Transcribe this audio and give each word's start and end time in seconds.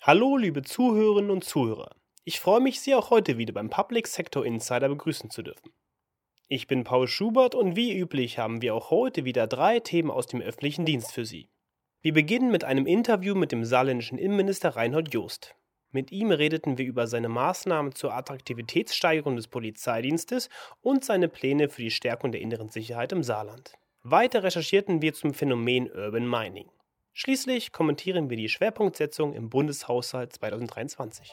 Hallo, 0.00 0.36
liebe 0.36 0.62
Zuhörerinnen 0.62 1.32
und 1.32 1.42
Zuhörer. 1.42 1.90
Ich 2.24 2.38
freue 2.38 2.60
mich, 2.60 2.80
Sie 2.80 2.94
auch 2.94 3.10
heute 3.10 3.36
wieder 3.36 3.52
beim 3.52 3.68
Public 3.68 4.06
Sector 4.06 4.46
Insider 4.46 4.88
begrüßen 4.88 5.28
zu 5.28 5.42
dürfen. 5.42 5.72
Ich 6.46 6.68
bin 6.68 6.84
Paul 6.84 7.08
Schubert 7.08 7.56
und 7.56 7.74
wie 7.74 7.98
üblich 7.98 8.38
haben 8.38 8.62
wir 8.62 8.76
auch 8.76 8.90
heute 8.90 9.24
wieder 9.24 9.48
drei 9.48 9.80
Themen 9.80 10.12
aus 10.12 10.28
dem 10.28 10.40
öffentlichen 10.40 10.84
Dienst 10.84 11.12
für 11.12 11.24
Sie. 11.24 11.50
Wir 12.00 12.12
beginnen 12.12 12.52
mit 12.52 12.62
einem 12.62 12.86
Interview 12.86 13.34
mit 13.34 13.50
dem 13.50 13.64
saarländischen 13.64 14.18
Innenminister 14.18 14.70
Reinhold 14.70 15.12
Joost. 15.12 15.56
Mit 15.90 16.12
ihm 16.12 16.30
redeten 16.30 16.78
wir 16.78 16.86
über 16.86 17.08
seine 17.08 17.28
Maßnahmen 17.28 17.92
zur 17.92 18.14
Attraktivitätssteigerung 18.14 19.34
des 19.34 19.48
Polizeidienstes 19.48 20.48
und 20.80 21.04
seine 21.04 21.28
Pläne 21.28 21.68
für 21.68 21.82
die 21.82 21.90
Stärkung 21.90 22.30
der 22.30 22.40
inneren 22.40 22.68
Sicherheit 22.68 23.10
im 23.10 23.24
Saarland. 23.24 23.74
Weiter 24.04 24.44
recherchierten 24.44 25.02
wir 25.02 25.12
zum 25.12 25.34
Phänomen 25.34 25.90
Urban 25.90 26.30
Mining. 26.30 26.70
Schließlich 27.12 27.72
kommentieren 27.72 28.30
wir 28.30 28.36
die 28.36 28.48
Schwerpunktsetzung 28.48 29.34
im 29.34 29.50
Bundeshaushalt 29.50 30.32
2023. 30.34 31.32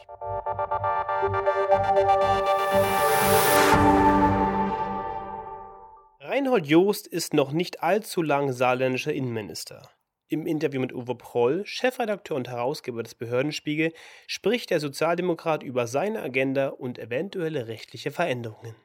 Reinhold 6.19 6.65
Joost 6.67 7.07
ist 7.07 7.33
noch 7.33 7.51
nicht 7.51 7.83
allzu 7.83 8.21
lang 8.21 8.51
saarländischer 8.51 9.13
Innenminister. 9.13 9.89
Im 10.27 10.47
Interview 10.47 10.81
mit 10.81 10.91
Uwe 10.91 11.15
Proll, 11.15 11.63
Chefredakteur 11.65 12.35
und 12.35 12.49
Herausgeber 12.49 13.03
des 13.03 13.13
Behördenspiegel, 13.13 13.93
spricht 14.25 14.71
der 14.71 14.79
Sozialdemokrat 14.79 15.61
über 15.61 15.85
seine 15.85 16.23
Agenda 16.23 16.69
und 16.69 16.97
eventuelle 16.97 17.67
rechtliche 17.67 18.09
Veränderungen. 18.09 18.75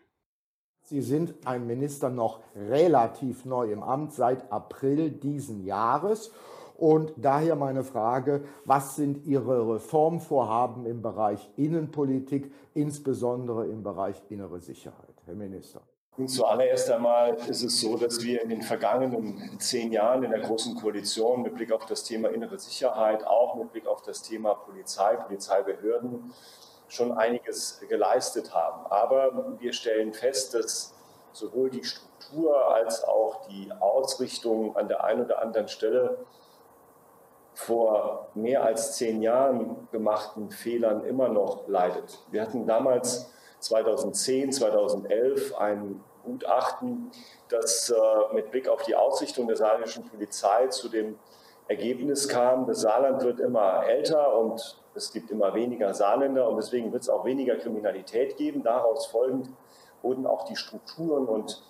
Sie 0.83 1.01
sind 1.01 1.47
ein 1.47 1.67
Minister 1.67 2.11
noch 2.11 2.41
relativ 2.55 3.45
neu 3.45 3.73
im 3.73 3.83
Amt 3.83 4.12
seit 4.12 4.53
April 4.53 5.11
diesen 5.11 5.65
Jahres. 5.65 6.33
Und 6.80 7.12
daher 7.19 7.57
meine 7.57 7.84
Frage, 7.84 8.43
was 8.65 8.97
sind 8.97 9.27
Ihre 9.27 9.75
Reformvorhaben 9.75 10.87
im 10.87 11.03
Bereich 11.03 11.51
Innenpolitik, 11.56 12.51
insbesondere 12.73 13.67
im 13.67 13.83
Bereich 13.83 14.23
innere 14.31 14.61
Sicherheit, 14.61 15.14
Herr 15.27 15.34
Minister? 15.34 15.83
Zuallererst 16.25 16.91
einmal 16.91 17.34
ist 17.34 17.62
es 17.62 17.83
so, 17.83 17.98
dass 17.98 18.23
wir 18.23 18.42
in 18.42 18.48
den 18.48 18.62
vergangenen 18.62 19.58
zehn 19.58 19.92
Jahren 19.92 20.23
in 20.23 20.31
der 20.31 20.41
Großen 20.41 20.75
Koalition 20.75 21.42
mit 21.42 21.55
Blick 21.55 21.70
auf 21.70 21.84
das 21.84 22.03
Thema 22.03 22.31
innere 22.31 22.58
Sicherheit, 22.58 23.27
auch 23.27 23.56
mit 23.56 23.73
Blick 23.73 23.86
auf 23.86 24.01
das 24.01 24.23
Thema 24.23 24.55
Polizei, 24.55 25.17
Polizeibehörden 25.17 26.33
schon 26.89 27.12
einiges 27.12 27.78
geleistet 27.91 28.55
haben. 28.55 28.86
Aber 28.91 29.58
wir 29.61 29.75
stellen 29.75 30.14
fest, 30.14 30.55
dass 30.55 30.95
sowohl 31.33 31.69
die 31.69 31.84
Struktur 31.84 32.75
als 32.75 33.05
auch 33.05 33.47
die 33.48 33.70
Ausrichtung 33.81 34.77
an 34.77 34.89
der 34.89 35.05
einen 35.05 35.27
oder 35.27 35.42
anderen 35.42 35.69
Stelle 35.69 36.25
vor 37.61 38.28
mehr 38.34 38.64
als 38.64 38.97
zehn 38.97 39.20
Jahren 39.20 39.86
gemachten 39.92 40.50
Fehlern 40.50 41.05
immer 41.05 41.28
noch 41.28 41.69
leidet. 41.69 42.19
Wir 42.30 42.41
hatten 42.41 42.67
damals 42.67 43.30
2010, 43.58 44.52
2011 44.52 45.55
ein 45.56 46.02
Gutachten, 46.25 47.11
das 47.50 47.91
äh, 47.91 48.34
mit 48.34 48.50
Blick 48.50 48.69
auf 48.69 48.83
die 48.83 48.94
Ausrichtung 48.94 49.47
der 49.47 49.56
saarländischen 49.56 50.08
Polizei 50.08 50.69
zu 50.69 50.89
dem 50.89 51.19
Ergebnis 51.69 52.28
kam, 52.28 52.67
das 52.67 52.80
Saarland 52.80 53.22
wird 53.22 53.41
immer 53.41 53.86
älter 53.86 54.36
und 54.39 54.80
es 54.95 55.12
gibt 55.12 55.30
immer 55.30 55.55
weniger 55.55 55.92
Saarländer 55.92 56.48
und 56.48 56.56
deswegen 56.56 56.92
wird 56.92 57.02
es 57.02 57.08
auch 57.08 57.24
weniger 57.24 57.56
Kriminalität 57.56 58.36
geben. 58.39 58.62
Daraus 58.62 59.06
folgend 59.06 59.50
wurden 60.02 60.27
auch 60.27 60.45
die 60.47 60.56
Strukturen 60.56 61.27
und 61.27 61.62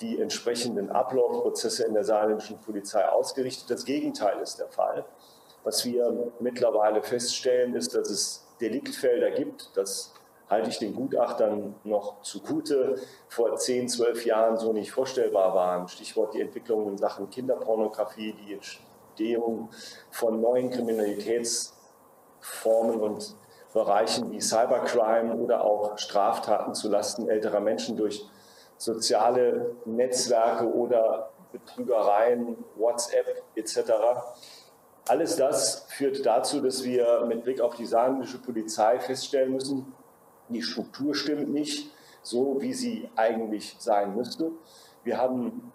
die 0.00 0.20
entsprechenden 0.20 0.90
Ablaufprozesse 0.90 1.84
in 1.84 1.94
der 1.94 2.04
saarländischen 2.04 2.60
Polizei 2.60 3.08
ausgerichtet. 3.08 3.70
Das 3.70 3.84
Gegenteil 3.84 4.38
ist 4.40 4.58
der 4.60 4.68
Fall. 4.68 5.04
Was 5.68 5.84
wir 5.84 6.32
mittlerweile 6.40 7.02
feststellen, 7.02 7.74
ist, 7.74 7.94
dass 7.94 8.08
es 8.08 8.46
Deliktfelder 8.58 9.32
gibt, 9.32 9.76
dass 9.76 10.14
halte 10.48 10.70
ich 10.70 10.78
den 10.78 10.94
Gutachtern 10.94 11.74
noch 11.84 12.22
zugute, 12.22 12.94
vor 13.28 13.54
10, 13.54 13.90
12 13.90 14.24
Jahren 14.24 14.56
so 14.56 14.72
nicht 14.72 14.90
vorstellbar 14.90 15.54
waren. 15.54 15.86
Stichwort 15.86 16.32
die 16.32 16.40
Entwicklung 16.40 16.88
in 16.88 16.96
Sachen 16.96 17.28
Kinderpornografie, 17.28 18.32
die 18.32 18.54
Entstehung 18.54 19.68
von 20.10 20.40
neuen 20.40 20.70
Kriminalitätsformen 20.70 23.02
und 23.02 23.36
Bereichen 23.74 24.32
wie 24.32 24.40
Cybercrime 24.40 25.34
oder 25.34 25.64
auch 25.64 25.98
Straftaten 25.98 26.72
zulasten 26.72 27.28
älterer 27.28 27.60
Menschen 27.60 27.98
durch 27.98 28.24
soziale 28.78 29.76
Netzwerke 29.84 30.64
oder 30.64 31.28
Betrügereien, 31.52 32.56
WhatsApp 32.76 33.42
etc. 33.54 33.92
Alles 35.08 35.36
das 35.36 35.86
führt 35.88 36.26
dazu, 36.26 36.60
dass 36.60 36.84
wir 36.84 37.24
mit 37.26 37.42
Blick 37.42 37.62
auf 37.62 37.76
die 37.76 37.86
saarländische 37.86 38.38
Polizei 38.38 39.00
feststellen 39.00 39.52
müssen, 39.52 39.94
die 40.50 40.62
Struktur 40.62 41.14
stimmt 41.14 41.48
nicht 41.48 41.90
so, 42.22 42.60
wie 42.60 42.74
sie 42.74 43.08
eigentlich 43.16 43.76
sein 43.78 44.14
müsste. 44.14 44.50
Wir 45.04 45.16
haben 45.18 45.72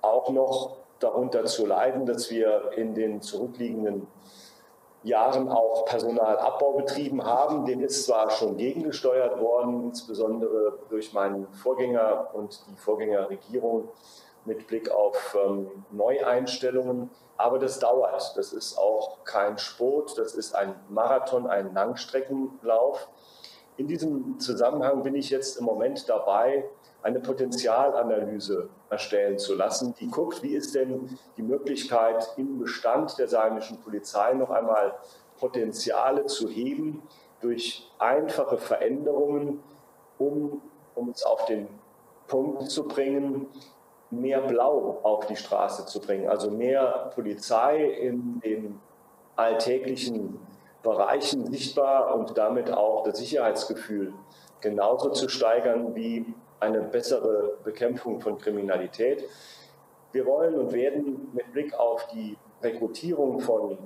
auch 0.00 0.30
noch 0.30 0.78
darunter 0.98 1.44
zu 1.44 1.64
leiden, 1.64 2.06
dass 2.06 2.30
wir 2.30 2.72
in 2.76 2.94
den 2.94 3.22
zurückliegenden 3.22 4.08
Jahren 5.04 5.48
auch 5.48 5.84
Personalabbau 5.84 6.72
betrieben 6.72 7.24
haben. 7.24 7.66
Dem 7.66 7.80
ist 7.82 8.04
zwar 8.04 8.30
schon 8.30 8.56
gegengesteuert 8.56 9.40
worden, 9.40 9.84
insbesondere 9.84 10.78
durch 10.88 11.12
meinen 11.12 11.46
Vorgänger 11.52 12.30
und 12.32 12.60
die 12.68 12.76
Vorgängerregierung 12.76 13.88
mit 14.44 14.66
Blick 14.66 14.90
auf 14.90 15.36
ähm, 15.44 15.70
Neueinstellungen. 15.90 17.10
Aber 17.36 17.58
das 17.58 17.78
dauert. 17.78 18.36
Das 18.36 18.52
ist 18.52 18.78
auch 18.78 19.24
kein 19.24 19.58
Sport, 19.58 20.18
das 20.18 20.34
ist 20.34 20.54
ein 20.54 20.74
Marathon, 20.88 21.46
ein 21.46 21.74
Langstreckenlauf. 21.74 23.08
In 23.76 23.88
diesem 23.88 24.38
Zusammenhang 24.38 25.02
bin 25.02 25.14
ich 25.14 25.30
jetzt 25.30 25.58
im 25.58 25.64
Moment 25.64 26.08
dabei, 26.08 26.68
eine 27.02 27.20
Potenzialanalyse 27.20 28.68
erstellen 28.90 29.38
zu 29.38 29.54
lassen, 29.54 29.94
die 29.98 30.08
guckt, 30.08 30.42
wie 30.42 30.54
ist 30.54 30.74
denn 30.74 31.18
die 31.36 31.42
Möglichkeit 31.42 32.32
im 32.36 32.58
Bestand 32.58 33.18
der 33.18 33.26
saarländischen 33.26 33.80
Polizei 33.80 34.34
noch 34.34 34.50
einmal 34.50 34.94
Potenziale 35.40 36.26
zu 36.26 36.48
heben 36.48 37.02
durch 37.40 37.90
einfache 37.98 38.58
Veränderungen, 38.58 39.62
um, 40.18 40.62
um 40.94 41.08
es 41.10 41.24
auf 41.24 41.44
den 41.46 41.66
Punkt 42.28 42.70
zu 42.70 42.86
bringen, 42.86 43.48
mehr 44.12 44.42
Blau 44.42 45.00
auf 45.02 45.26
die 45.26 45.36
Straße 45.36 45.86
zu 45.86 46.00
bringen, 46.00 46.28
also 46.28 46.50
mehr 46.50 47.10
Polizei 47.14 47.84
in 47.84 48.40
den 48.40 48.80
alltäglichen 49.36 50.38
Bereichen 50.82 51.50
sichtbar 51.50 52.14
und 52.14 52.36
damit 52.36 52.70
auch 52.70 53.04
das 53.04 53.18
Sicherheitsgefühl 53.18 54.12
genauso 54.60 55.10
zu 55.10 55.28
steigern 55.28 55.94
wie 55.94 56.34
eine 56.60 56.82
bessere 56.82 57.54
Bekämpfung 57.64 58.20
von 58.20 58.38
Kriminalität. 58.38 59.24
Wir 60.12 60.26
wollen 60.26 60.54
und 60.54 60.72
werden 60.72 61.28
mit 61.32 61.50
Blick 61.52 61.74
auf 61.74 62.06
die 62.08 62.36
Rekrutierung 62.62 63.40
von 63.40 63.78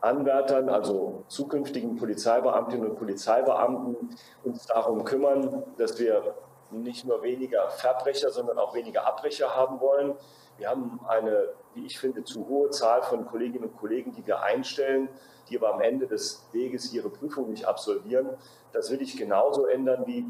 Anwärtern, 0.00 0.68
also 0.68 1.24
zukünftigen 1.26 1.96
Polizeibeamtinnen 1.96 2.90
und 2.90 2.98
Polizeibeamten, 2.98 3.96
uns 4.44 4.66
darum 4.66 5.04
kümmern, 5.04 5.64
dass 5.76 5.98
wir 5.98 6.34
nicht 6.70 7.04
nur 7.04 7.22
weniger 7.22 7.68
Verbrecher, 7.70 8.30
sondern 8.30 8.58
auch 8.58 8.74
weniger 8.74 9.06
Abbrecher 9.06 9.54
haben 9.54 9.80
wollen. 9.80 10.14
Wir 10.58 10.70
haben 10.70 11.00
eine, 11.06 11.50
wie 11.74 11.84
ich 11.86 11.98
finde, 11.98 12.24
zu 12.24 12.48
hohe 12.48 12.70
Zahl 12.70 13.02
von 13.02 13.26
Kolleginnen 13.26 13.64
und 13.64 13.76
Kollegen, 13.76 14.12
die 14.12 14.26
wir 14.26 14.42
einstellen, 14.42 15.08
die 15.48 15.58
aber 15.58 15.74
am 15.74 15.80
Ende 15.80 16.06
des 16.06 16.46
Weges 16.52 16.92
ihre 16.92 17.10
Prüfung 17.10 17.50
nicht 17.50 17.66
absolvieren. 17.66 18.30
Das 18.72 18.90
will 18.90 19.02
ich 19.02 19.16
genauso 19.16 19.66
ändern 19.66 20.06
wie 20.06 20.26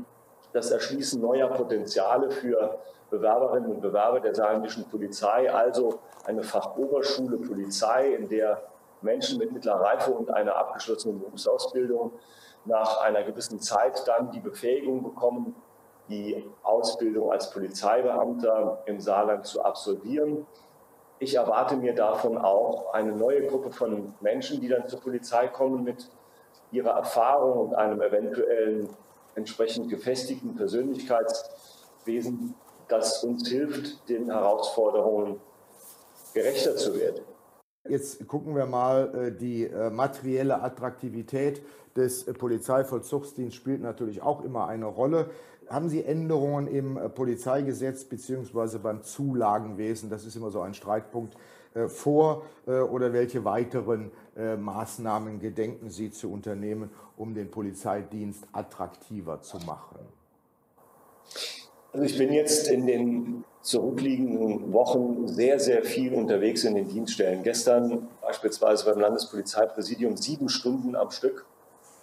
das 0.52 0.70
Erschließen 0.70 1.20
neuer 1.20 1.48
Potenziale 1.48 2.30
für 2.30 2.78
Bewerberinnen 3.10 3.70
und 3.70 3.80
Bewerber 3.80 4.20
der 4.20 4.34
saarländischen 4.34 4.88
Polizei, 4.88 5.52
also 5.52 6.00
eine 6.24 6.42
Fachoberschule 6.42 7.38
Polizei, 7.38 8.14
in 8.14 8.28
der 8.28 8.62
Menschen 9.00 9.38
mit 9.38 9.52
mittlerer 9.52 9.80
Reife 9.80 10.10
und 10.10 10.30
einer 10.30 10.56
abgeschlossenen 10.56 11.20
Berufsausbildung 11.20 12.12
nach 12.64 13.00
einer 13.00 13.22
gewissen 13.22 13.60
Zeit 13.60 14.06
dann 14.08 14.32
die 14.32 14.40
Befähigung 14.40 15.02
bekommen, 15.02 15.54
die 16.08 16.44
Ausbildung 16.62 17.30
als 17.32 17.50
Polizeibeamter 17.50 18.82
im 18.86 19.00
Saarland 19.00 19.46
zu 19.46 19.64
absolvieren. 19.64 20.46
Ich 21.18 21.34
erwarte 21.34 21.76
mir 21.76 21.94
davon 21.94 22.36
auch 22.38 22.92
eine 22.92 23.12
neue 23.12 23.46
Gruppe 23.46 23.70
von 23.70 24.14
Menschen, 24.20 24.60
die 24.60 24.68
dann 24.68 24.86
zur 24.88 25.00
Polizei 25.00 25.48
kommen 25.48 25.82
mit 25.82 26.10
ihrer 26.70 26.90
Erfahrung 26.90 27.68
und 27.68 27.74
einem 27.74 28.00
eventuellen 28.02 28.88
entsprechend 29.34 29.88
gefestigten 29.88 30.56
Persönlichkeitswesen, 30.56 32.54
das 32.88 33.24
uns 33.24 33.48
hilft, 33.48 34.08
den 34.08 34.30
Herausforderungen 34.30 35.40
gerechter 36.34 36.76
zu 36.76 36.98
werden. 36.98 37.22
Jetzt 37.88 38.26
gucken 38.26 38.56
wir 38.56 38.66
mal, 38.66 39.14
äh, 39.14 39.32
die 39.32 39.64
äh, 39.64 39.90
materielle 39.90 40.62
Attraktivität 40.62 41.62
des 41.96 42.26
äh, 42.26 42.34
Polizeivollzugsdienstes 42.34 43.54
spielt 43.54 43.80
natürlich 43.80 44.22
auch 44.22 44.44
immer 44.44 44.66
eine 44.66 44.86
Rolle. 44.86 45.30
Haben 45.68 45.88
Sie 45.88 46.04
Änderungen 46.04 46.68
im 46.68 46.98
Polizeigesetz 47.14 48.04
bzw. 48.04 48.78
beim 48.78 49.02
Zulagenwesen, 49.02 50.10
das 50.10 50.24
ist 50.24 50.36
immer 50.36 50.50
so 50.50 50.60
ein 50.60 50.74
Streitpunkt, 50.74 51.36
äh, 51.76 51.88
vor 51.88 52.42
äh, 52.66 52.80
oder 52.80 53.12
welche 53.12 53.44
weiteren 53.44 54.10
äh, 54.36 54.56
Maßnahmen 54.56 55.40
gedenken 55.40 55.90
Sie 55.90 56.10
zu 56.10 56.32
unternehmen, 56.32 56.90
um 57.16 57.34
den 57.34 57.50
Polizeidienst 57.50 58.44
attraktiver 58.52 59.42
zu 59.42 59.58
machen? 59.58 59.98
Also 61.92 62.04
ich 62.06 62.16
bin 62.16 62.32
jetzt 62.32 62.68
in 62.68 62.86
den 62.86 63.44
zurückliegenden 63.60 64.72
Wochen 64.72 65.28
sehr, 65.28 65.58
sehr 65.58 65.82
viel 65.82 66.14
unterwegs 66.14 66.64
in 66.64 66.76
den 66.76 66.88
Dienststellen. 66.88 67.42
Gestern 67.42 68.08
beispielsweise 68.22 68.84
beim 68.84 69.00
Landespolizeipräsidium 69.00 70.16
sieben 70.16 70.48
Stunden 70.48 70.94
am 70.94 71.10
Stück 71.10 71.44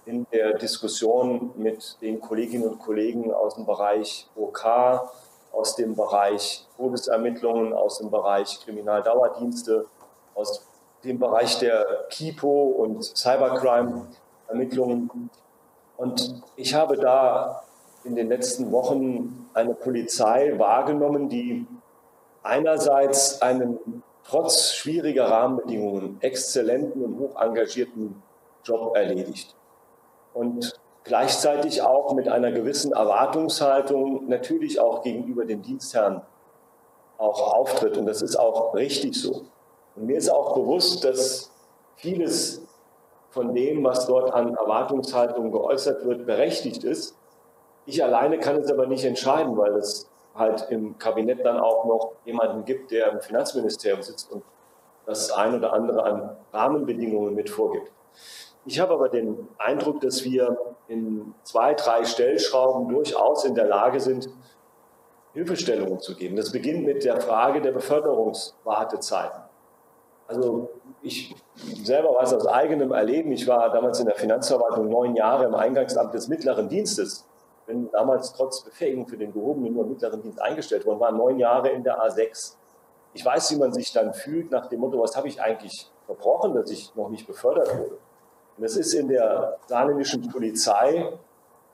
in 0.06 0.28
der 0.32 0.58
Diskussion 0.58 1.52
mit 1.56 1.98
den 2.02 2.20
Kolleginnen 2.20 2.68
und 2.68 2.80
Kollegen 2.80 3.34
aus 3.34 3.56
dem 3.56 3.66
Bereich 3.66 4.28
OK, 4.36 4.66
aus 5.52 5.76
dem 5.76 5.96
Bereich 5.96 6.68
Todesermittlungen, 6.76 7.74
aus 7.74 8.00
dem 8.00 8.12
Bereich 8.12 8.60
Kriminaldauerdienste, 8.64 9.86
aus 10.36 10.66
dem 11.04 11.20
Bereich 11.20 11.60
der 11.60 12.06
KIPO 12.10 12.48
und 12.48 13.04
Cybercrime-Ermittlungen. 13.04 15.30
Und 15.98 16.42
ich 16.56 16.74
habe 16.74 16.98
da 16.98 17.64
in 18.04 18.16
den 18.16 18.28
letzten 18.28 18.72
Wochen 18.72 19.50
eine 19.54 19.76
Polizei 19.76 20.58
wahrgenommen, 20.58 21.30
die 21.30 21.66
einerseits 22.42 23.42
einen 23.42 24.04
trotz 24.26 24.74
schwieriger 24.74 25.30
Rahmenbedingungen 25.30 26.18
exzellenten 26.22 27.04
und 27.04 27.20
hoch 27.20 27.42
engagierten 27.42 28.22
Job 28.64 28.96
erledigt 28.96 29.56
und 30.34 30.80
gleichzeitig 31.04 31.82
auch 31.82 32.14
mit 32.14 32.28
einer 32.28 32.52
gewissen 32.52 32.94
Erwartungshaltung 32.94 34.28
natürlich 34.28 34.80
auch 34.80 35.04
gegenüber 35.04 35.46
dem 35.46 35.62
Dienstherrn 35.62 36.22
auch 37.18 37.54
auftritt. 37.54 37.98
Und 37.98 38.06
das 38.06 38.22
ist 38.22 38.36
auch 38.36 38.74
richtig 38.74 39.20
so. 39.20 39.44
Und 39.96 40.06
mir 40.06 40.18
ist 40.18 40.30
auch 40.30 40.54
bewusst, 40.54 41.04
dass 41.04 41.52
vieles 41.96 42.62
von 43.30 43.54
dem, 43.54 43.84
was 43.84 44.06
dort 44.06 44.32
an 44.34 44.56
Erwartungshaltung 44.56 45.52
geäußert 45.52 46.06
wird, 46.06 46.26
berechtigt 46.26 46.84
ist. 46.84 47.18
Ich 47.86 48.04
alleine 48.04 48.40
kann 48.40 48.58
es 48.58 48.72
aber 48.72 48.88
nicht 48.88 49.04
entscheiden, 49.04 49.58
weil 49.58 49.76
es 49.76 50.10
halt 50.36 50.68
im 50.70 50.98
Kabinett 50.98 51.46
dann 51.46 51.60
auch 51.60 51.86
noch 51.86 52.14
jemanden 52.26 52.66
gibt, 52.66 52.92
der 52.92 53.12
im 53.12 53.22
Finanzministerium 53.22 54.02
sitzt 54.02 54.32
und 54.32 54.44
das 55.06 55.32
ein 55.32 55.56
oder 55.56 55.74
andere 55.74 56.04
an 56.04 56.38
Rahmenbedingungen 56.54 57.36
mit 57.36 57.50
vorgibt. 57.50 57.92
Ich 58.66 58.80
habe 58.80 58.94
aber 58.94 59.10
den 59.10 59.48
Eindruck, 59.58 60.02
dass 60.02 60.24
wir 60.24 60.58
in 60.88 61.34
zwei, 61.44 61.74
drei 61.74 62.06
Stellschrauben 62.06 62.88
durchaus 62.88 63.46
in 63.46 63.56
der 63.56 63.66
Lage 63.66 64.00
sind, 64.00 64.30
Hilfestellungen 65.34 66.00
zu 66.00 66.16
geben. 66.16 66.36
Das 66.36 66.52
beginnt 66.52 66.86
mit 66.86 67.04
der 67.04 67.20
Frage 67.20 67.62
der 67.62 67.72
Beförderungswartezeiten. 67.72 69.42
Also 70.28 70.70
ich 71.02 71.36
selber 71.84 72.16
weiß 72.16 72.34
aus 72.34 72.48
eigenem 72.48 72.92
Erleben, 72.92 73.32
ich 73.32 73.48
war 73.48 73.70
damals 73.72 74.00
in 74.00 74.06
der 74.06 74.16
Finanzverwaltung 74.16 74.88
neun 74.88 75.16
Jahre 75.16 75.46
im 75.46 75.56
Eingangsamt 75.56 76.14
des 76.14 76.28
mittleren 76.28 76.70
Dienstes 76.70 77.26
bin 77.66 77.90
damals 77.92 78.34
trotz 78.34 78.62
Befähigung 78.62 79.08
für 79.08 79.18
den 79.18 79.34
gehobenen 79.34 79.76
und 79.78 79.90
mittleren 79.90 80.22
Dienst 80.22 80.42
eingestellt 80.42 80.86
worden, 80.86 81.00
war 81.00 81.12
neun 81.12 81.40
Jahre 81.40 81.70
in 81.70 81.84
der 81.84 82.02
A6. 82.02 82.56
Ich 83.14 83.24
weiß, 83.24 83.52
wie 83.52 83.58
man 83.58 83.74
sich 83.74 83.92
dann 83.94 84.14
fühlt 84.14 84.52
nach 84.52 84.68
dem 84.68 84.80
Motto, 84.80 85.00
was 85.00 85.16
habe 85.16 85.28
ich 85.28 85.42
eigentlich 85.42 85.90
verbrochen, 86.06 86.54
dass 86.54 86.70
ich 86.72 86.94
noch 86.96 87.10
nicht 87.10 87.28
befördert 87.28 87.70
wurde. 87.78 87.98
Und 88.58 88.64
das 88.64 88.76
ist 88.76 88.94
in 88.94 89.08
der 89.08 89.58
saarländischen 89.68 90.30
Polizei 90.30 91.12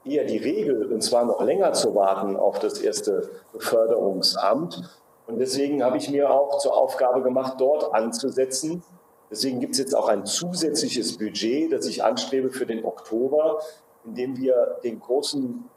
eher 0.06 0.26
die 0.26 0.38
Regel, 0.38 0.92
und 0.92 1.02
zwar 1.02 1.26
noch 1.26 1.42
länger 1.42 1.74
zu 1.74 1.94
warten 1.96 2.38
auf 2.38 2.60
das 2.60 2.80
erste 2.80 3.30
Beförderungsamt. 3.52 4.90
Und 5.28 5.40
deswegen 5.40 5.84
habe 5.84 5.98
ich 5.98 6.10
mir 6.10 6.32
auch 6.32 6.58
zur 6.58 6.76
Aufgabe 6.76 7.22
gemacht, 7.22 7.56
dort 7.60 7.94
anzusetzen. 7.94 8.84
Deswegen 9.30 9.60
gibt 9.60 9.74
es 9.74 9.80
jetzt 9.80 9.96
auch 9.96 10.08
ein 10.08 10.26
zusätzliches 10.26 11.18
Budget, 11.18 11.72
das 11.72 11.86
ich 11.86 12.04
anstrebe 12.04 12.50
für 12.50 12.66
den 12.66 12.84
Oktober, 12.84 13.60
in 14.06 14.16
dem 14.16 14.38
wir 14.38 14.80
den 14.84 15.00
großen 15.00 15.70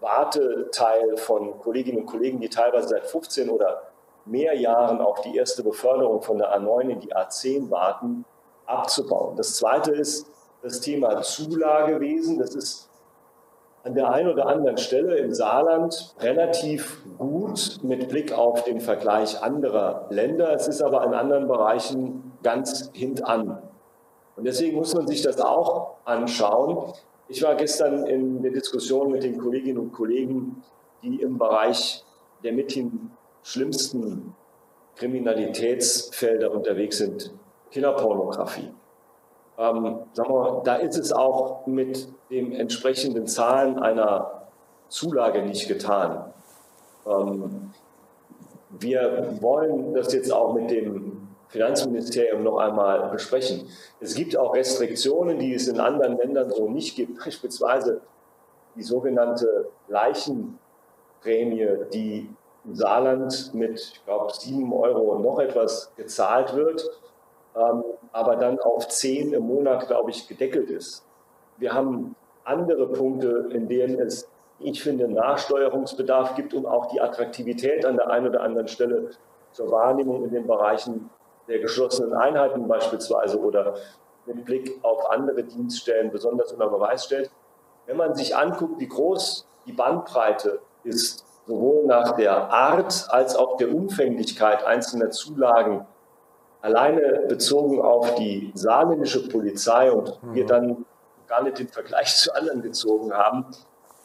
Warteteil 0.00 1.16
von 1.16 1.58
Kolleginnen 1.60 2.00
und 2.00 2.06
Kollegen, 2.06 2.40
die 2.40 2.48
teilweise 2.48 2.88
seit 2.88 3.06
15 3.06 3.48
oder 3.48 3.82
mehr 4.24 4.54
Jahren 4.56 5.00
auf 5.00 5.20
die 5.22 5.36
erste 5.36 5.62
Beförderung 5.62 6.22
von 6.22 6.38
der 6.38 6.56
A9 6.56 6.90
in 6.90 7.00
die 7.00 7.14
A10 7.14 7.70
warten, 7.70 8.24
abzubauen. 8.66 9.36
Das 9.36 9.56
zweite 9.56 9.92
ist 9.92 10.26
das 10.62 10.80
Thema 10.80 11.20
Zulagewesen. 11.22 12.38
Das 12.38 12.54
ist 12.54 12.88
an 13.84 13.94
der 13.94 14.10
einen 14.10 14.28
oder 14.28 14.46
anderen 14.46 14.78
Stelle 14.78 15.16
im 15.16 15.34
Saarland 15.34 16.14
relativ 16.20 17.02
gut 17.18 17.80
mit 17.82 18.08
Blick 18.08 18.32
auf 18.32 18.62
den 18.62 18.80
Vergleich 18.80 19.42
anderer 19.42 20.06
Länder. 20.10 20.54
Es 20.54 20.68
ist 20.68 20.82
aber 20.82 21.04
in 21.04 21.14
anderen 21.14 21.48
Bereichen 21.48 22.32
ganz 22.42 22.90
hintan. 22.92 23.60
Und 24.36 24.44
deswegen 24.44 24.76
muss 24.76 24.94
man 24.94 25.06
sich 25.06 25.22
das 25.22 25.40
auch 25.40 25.96
anschauen. 26.04 26.92
Ich 27.28 27.42
war 27.42 27.56
gestern 27.56 28.06
in 28.06 28.42
der 28.42 28.52
Diskussion 28.52 29.10
mit 29.10 29.24
den 29.24 29.38
Kolleginnen 29.38 29.78
und 29.78 29.92
Kollegen, 29.92 30.62
die 31.02 31.20
im 31.20 31.38
Bereich 31.38 32.04
der 32.44 32.52
mithin 32.52 33.10
schlimmsten 33.42 34.34
Kriminalitätsfelder 34.96 36.52
unterwegs 36.52 36.98
sind, 36.98 37.32
Kinderpornografie. 37.70 38.70
Ähm, 39.62 40.00
sagen 40.12 40.34
wir, 40.34 40.62
da 40.64 40.76
ist 40.76 40.98
es 40.98 41.12
auch 41.12 41.66
mit 41.66 42.08
den 42.30 42.52
entsprechenden 42.52 43.28
Zahlen 43.28 43.78
einer 43.78 44.42
Zulage 44.88 45.42
nicht 45.42 45.68
getan. 45.68 46.32
Ähm, 47.06 47.70
wir 48.70 49.36
wollen 49.40 49.94
das 49.94 50.12
jetzt 50.12 50.32
auch 50.32 50.54
mit 50.54 50.68
dem 50.70 51.28
Finanzministerium 51.46 52.42
noch 52.42 52.56
einmal 52.56 53.10
besprechen. 53.10 53.68
Es 54.00 54.16
gibt 54.16 54.36
auch 54.36 54.52
Restriktionen, 54.52 55.38
die 55.38 55.54
es 55.54 55.68
in 55.68 55.78
anderen 55.78 56.16
Ländern 56.16 56.50
so 56.50 56.68
nicht 56.68 56.96
gibt, 56.96 57.24
beispielsweise 57.24 58.00
die 58.74 58.82
sogenannte 58.82 59.68
Leichenprämie, 59.86 61.68
die 61.92 62.28
im 62.64 62.74
Saarland 62.74 63.54
mit, 63.54 63.78
ich 63.78 64.04
glaube, 64.04 64.32
sieben 64.32 64.72
Euro 64.72 65.12
und 65.12 65.22
noch 65.22 65.38
etwas 65.38 65.92
gezahlt 65.96 66.56
wird, 66.56 66.84
ähm, 67.56 67.84
aber 68.12 68.36
dann 68.36 68.58
auf 68.60 68.88
zehn 68.88 69.32
im 69.32 69.44
Monat, 69.44 69.86
glaube 69.86 70.10
ich, 70.10 70.28
gedeckelt 70.28 70.70
ist. 70.70 71.04
Wir 71.58 71.74
haben 71.74 72.16
andere 72.44 72.88
Punkte, 72.88 73.48
in 73.50 73.68
denen 73.68 74.00
es, 74.00 74.28
ich 74.58 74.82
finde, 74.82 75.08
Nachsteuerungsbedarf 75.08 76.34
gibt, 76.34 76.54
um 76.54 76.66
auch 76.66 76.86
die 76.86 77.00
Attraktivität 77.00 77.84
an 77.84 77.96
der 77.96 78.10
einen 78.10 78.28
oder 78.28 78.42
anderen 78.42 78.68
Stelle 78.68 79.10
zur 79.52 79.70
Wahrnehmung 79.70 80.24
in 80.24 80.30
den 80.30 80.46
Bereichen 80.46 81.10
der 81.48 81.58
geschlossenen 81.58 82.14
Einheiten 82.14 82.68
beispielsweise 82.68 83.38
oder 83.38 83.74
mit 84.26 84.44
Blick 84.44 84.78
auf 84.82 85.10
andere 85.10 85.42
Dienststellen 85.44 86.10
besonders 86.10 86.52
unter 86.52 86.68
Beweis 86.68 87.04
stellt. 87.04 87.30
Wenn 87.86 87.96
man 87.96 88.14
sich 88.14 88.36
anguckt, 88.36 88.80
wie 88.80 88.88
groß 88.88 89.46
die 89.66 89.72
Bandbreite 89.72 90.60
ist, 90.84 91.24
sowohl 91.46 91.86
nach 91.86 92.12
der 92.12 92.50
Art 92.52 93.06
als 93.10 93.34
auch 93.36 93.56
der 93.56 93.74
Umfänglichkeit 93.74 94.64
einzelner 94.64 95.10
Zulagen, 95.10 95.86
alleine 96.62 97.26
bezogen 97.28 97.82
auf 97.82 98.14
die 98.14 98.52
saarländische 98.54 99.28
Polizei 99.28 99.92
und 99.92 100.18
wir 100.32 100.46
dann 100.46 100.86
gar 101.28 101.42
nicht 101.42 101.58
den 101.58 101.68
Vergleich 101.68 102.16
zu 102.16 102.34
anderen 102.34 102.62
gezogen 102.62 103.12
haben, 103.12 103.46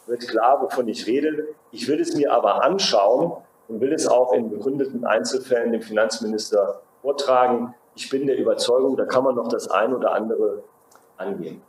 wird 0.07 0.27
klar, 0.27 0.61
wovon 0.61 0.87
ich 0.87 1.05
rede. 1.07 1.49
Ich 1.71 1.87
will 1.87 2.01
es 2.01 2.15
mir 2.15 2.33
aber 2.33 2.63
anschauen 2.63 3.33
und 3.67 3.81
will 3.81 3.93
es 3.93 4.07
auch 4.07 4.33
in 4.33 4.49
begründeten 4.49 5.05
Einzelfällen 5.05 5.71
dem 5.71 5.81
Finanzminister 5.81 6.81
vortragen. 7.01 7.75
Ich 7.95 8.09
bin 8.09 8.27
der 8.27 8.37
Überzeugung, 8.37 8.95
da 8.95 9.05
kann 9.05 9.23
man 9.23 9.35
noch 9.35 9.49
das 9.49 9.69
ein 9.69 9.93
oder 9.93 10.13
andere 10.13 10.63
angehen. 11.17 11.61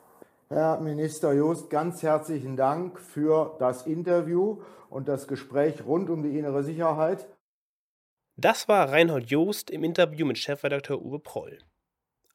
Herr 0.49 0.78
Minister 0.80 1.33
Joost, 1.33 1.68
ganz 1.68 2.02
herzlichen 2.02 2.57
Dank 2.57 2.99
für 2.99 3.57
das 3.59 3.87
Interview 3.87 4.59
und 4.88 5.09
das 5.09 5.26
Gespräch 5.26 5.85
rund 5.87 6.09
um 6.09 6.23
die 6.23 6.38
innere 6.38 6.62
Sicherheit. 6.62 7.26
Das 8.40 8.68
war 8.68 8.92
Reinhold 8.92 9.33
Joost 9.33 9.68
im 9.68 9.83
Interview 9.83 10.25
mit 10.25 10.38
Chefredakteur 10.38 11.02
Uwe 11.04 11.18
Proll. 11.18 11.59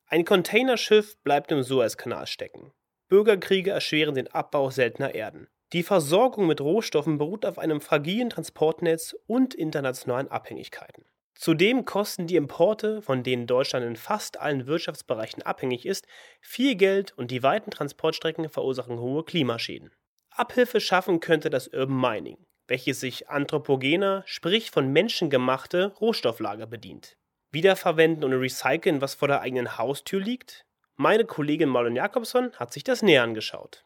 Ein 0.05 0.25
Containerschiff 0.25 1.15
bleibt 1.23 1.49
im 1.53 1.63
Suezkanal 1.63 2.27
stecken. 2.27 2.73
Bürgerkriege 3.07 3.71
erschweren 3.71 4.13
den 4.13 4.27
Abbau 4.27 4.69
seltener 4.69 5.15
Erden. 5.15 5.47
Die 5.71 5.81
Versorgung 5.81 6.45
mit 6.45 6.59
Rohstoffen 6.59 7.17
beruht 7.17 7.45
auf 7.45 7.57
einem 7.57 7.79
fragilen 7.79 8.29
Transportnetz 8.29 9.15
und 9.27 9.53
internationalen 9.53 10.27
Abhängigkeiten. 10.27 11.05
Zudem 11.35 11.85
kosten 11.85 12.27
die 12.27 12.35
Importe, 12.35 13.01
von 13.01 13.23
denen 13.23 13.47
Deutschland 13.47 13.85
in 13.85 13.95
fast 13.95 14.41
allen 14.41 14.67
Wirtschaftsbereichen 14.67 15.41
abhängig 15.43 15.85
ist, 15.85 16.05
viel 16.41 16.75
Geld 16.75 17.17
und 17.17 17.31
die 17.31 17.43
weiten 17.43 17.71
Transportstrecken 17.71 18.49
verursachen 18.49 18.99
hohe 18.99 19.23
Klimaschäden. 19.23 19.93
Abhilfe 20.31 20.81
schaffen 20.81 21.21
könnte 21.21 21.49
das 21.49 21.69
Urban 21.69 21.95
Mining, 21.95 22.45
welches 22.67 22.99
sich 22.99 23.29
anthropogener, 23.29 24.23
sprich 24.25 24.71
von 24.71 24.91
Menschen 24.91 25.29
gemachte 25.29 25.93
Rohstofflager 25.99 26.65
bedient. 26.67 27.17
Wiederverwenden 27.51 28.23
und 28.23 28.33
recyceln, 28.33 29.01
was 29.01 29.13
vor 29.13 29.27
der 29.27 29.41
eigenen 29.41 29.77
Haustür 29.77 30.19
liegt? 30.19 30.65
Meine 30.95 31.25
Kollegin 31.25 31.69
Marlon 31.69 31.95
Jakobson 31.95 32.51
hat 32.53 32.73
sich 32.73 32.83
das 32.83 33.01
näher 33.01 33.23
angeschaut. 33.23 33.85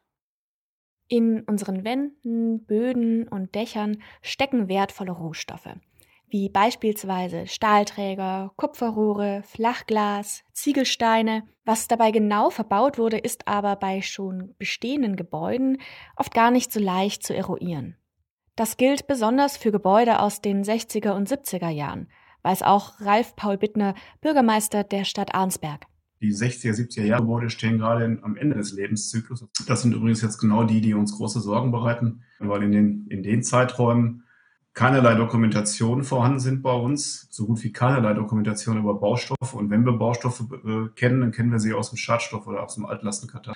In 1.09 1.43
unseren 1.43 1.85
Wänden, 1.85 2.65
Böden 2.65 3.27
und 3.29 3.55
Dächern 3.55 4.01
stecken 4.21 4.67
wertvolle 4.67 5.11
Rohstoffe. 5.11 5.69
wie 6.29 6.49
beispielsweise 6.49 7.47
Stahlträger, 7.47 8.51
Kupferrohre, 8.57 9.43
Flachglas, 9.43 10.43
Ziegelsteine. 10.51 11.43
Was 11.63 11.87
dabei 11.87 12.11
genau 12.11 12.49
verbaut 12.49 12.97
wurde, 12.97 13.17
ist 13.17 13.47
aber 13.47 13.75
bei 13.77 14.01
schon 14.01 14.53
bestehenden 14.57 15.15
Gebäuden 15.15 15.81
oft 16.17 16.33
gar 16.33 16.51
nicht 16.51 16.71
so 16.71 16.79
leicht 16.79 17.23
zu 17.23 17.33
eruieren. 17.33 17.95
Das 18.57 18.75
gilt 18.75 19.05
besonders 19.05 19.55
für 19.55 19.71
Gebäude 19.71 20.19
aus 20.19 20.41
den 20.41 20.63
60er 20.63 21.11
und 21.11 21.29
70er 21.29 21.69
Jahren, 21.69 22.07
weiß 22.41 22.63
auch 22.63 22.99
Ralf 22.99 23.35
Paul 23.35 23.55
Bittner, 23.55 23.93
Bürgermeister 24.19 24.83
der 24.83 25.03
Stadt 25.03 25.35
Arnsberg. 25.35 25.85
Die 26.21 26.33
60er, 26.33 26.73
70er 26.73 27.03
Jahre 27.03 27.21
Gebäude 27.21 27.51
stehen 27.51 27.77
gerade 27.77 28.17
am 28.23 28.35
Ende 28.35 28.55
des 28.55 28.73
Lebenszyklus. 28.73 29.45
Das 29.67 29.83
sind 29.83 29.93
übrigens 29.93 30.23
jetzt 30.23 30.39
genau 30.39 30.63
die, 30.63 30.81
die 30.81 30.95
uns 30.95 31.15
große 31.15 31.39
Sorgen 31.39 31.71
bereiten, 31.71 32.23
weil 32.39 32.63
in 32.63 32.71
den, 32.71 33.07
in 33.09 33.21
den 33.21 33.43
Zeiträumen 33.43 34.23
keinerlei 34.73 35.13
Dokumentation 35.13 36.03
vorhanden 36.03 36.39
sind 36.39 36.63
bei 36.63 36.73
uns, 36.73 37.27
so 37.29 37.45
gut 37.45 37.63
wie 37.63 37.71
keinerlei 37.71 38.15
Dokumentation 38.15 38.79
über 38.79 38.95
Baustoffe. 38.95 39.53
Und 39.53 39.69
wenn 39.69 39.85
wir 39.85 39.93
Baustoffe 39.93 40.45
äh, 40.65 40.89
kennen, 40.95 41.21
dann 41.21 41.31
kennen 41.31 41.51
wir 41.51 41.59
sie 41.59 41.73
aus 41.73 41.91
dem 41.91 41.97
Schadstoff 41.97 42.47
oder 42.47 42.63
aus 42.63 42.73
dem 42.73 42.87
Altlastenkatalog. 42.87 43.55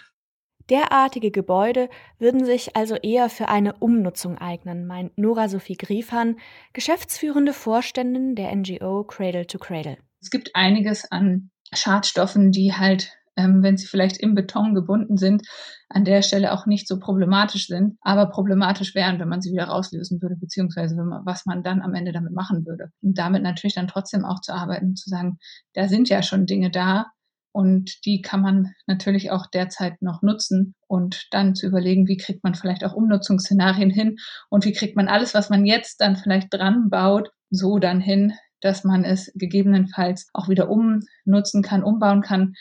Derartige 0.69 1.31
Gebäude 1.31 1.89
würden 2.19 2.45
sich 2.45 2.75
also 2.75 2.95
eher 2.95 3.29
für 3.29 3.47
eine 3.47 3.73
Umnutzung 3.73 4.37
eignen, 4.37 4.85
meint 4.85 5.17
Nora 5.17 5.49
Sophie 5.49 5.77
Griefan, 5.77 6.37
geschäftsführende 6.73 7.53
Vorständin 7.53 8.35
der 8.35 8.55
NGO 8.55 9.03
Cradle 9.03 9.47
to 9.47 9.57
Cradle. 9.57 9.97
Es 10.21 10.29
gibt 10.29 10.51
einiges 10.55 11.11
an 11.11 11.49
Schadstoffen, 11.73 12.51
die 12.51 12.73
halt 12.73 13.11
ähm, 13.37 13.63
wenn 13.63 13.77
sie 13.77 13.87
vielleicht 13.87 14.17
im 14.17 14.35
Beton 14.35 14.75
gebunden 14.75 15.17
sind, 15.17 15.47
an 15.89 16.05
der 16.05 16.21
Stelle 16.21 16.51
auch 16.51 16.65
nicht 16.65 16.87
so 16.87 16.99
problematisch 16.99 17.67
sind, 17.67 17.97
aber 18.01 18.27
problematisch 18.27 18.93
wären, 18.95 19.19
wenn 19.19 19.29
man 19.29 19.41
sie 19.41 19.51
wieder 19.51 19.65
rauslösen 19.65 20.21
würde, 20.21 20.35
beziehungsweise 20.35 20.95
man, 20.95 21.25
was 21.25 21.45
man 21.45 21.63
dann 21.63 21.81
am 21.81 21.93
Ende 21.93 22.11
damit 22.11 22.33
machen 22.33 22.65
würde. 22.65 22.91
Und 23.01 23.17
damit 23.17 23.43
natürlich 23.43 23.75
dann 23.75 23.87
trotzdem 23.87 24.25
auch 24.25 24.41
zu 24.41 24.53
arbeiten 24.53 24.95
zu 24.95 25.09
sagen, 25.09 25.37
da 25.73 25.87
sind 25.87 26.09
ja 26.09 26.23
schon 26.23 26.45
Dinge 26.45 26.71
da, 26.71 27.07
und 27.51 28.05
die 28.05 28.21
kann 28.21 28.41
man 28.41 28.73
natürlich 28.87 29.31
auch 29.31 29.47
derzeit 29.47 30.01
noch 30.01 30.21
nutzen 30.21 30.75
und 30.87 31.27
dann 31.31 31.55
zu 31.55 31.67
überlegen, 31.67 32.07
wie 32.07 32.17
kriegt 32.17 32.43
man 32.43 32.55
vielleicht 32.55 32.83
auch 32.83 32.93
Umnutzungsszenarien 32.93 33.89
hin 33.89 34.17
und 34.49 34.65
wie 34.65 34.73
kriegt 34.73 34.95
man 34.95 35.07
alles, 35.07 35.33
was 35.33 35.49
man 35.49 35.65
jetzt 35.65 36.01
dann 36.01 36.15
vielleicht 36.15 36.53
dran 36.53 36.89
baut, 36.89 37.31
so 37.49 37.79
dann 37.79 37.99
hin, 37.99 38.33
dass 38.61 38.83
man 38.83 39.03
es 39.03 39.31
gegebenenfalls 39.35 40.29
auch 40.33 40.49
wieder 40.49 40.69
umnutzen 40.69 41.63
kann, 41.63 41.83
umbauen 41.83 42.21
kann, 42.21 42.53